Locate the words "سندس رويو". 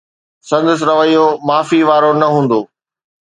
0.49-1.25